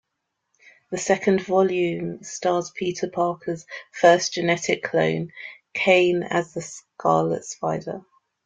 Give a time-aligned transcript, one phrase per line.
[0.89, 5.31] The second volume stars Peter Parker's first genetic clone,
[5.75, 8.01] Kaine as the Scarlet Spider.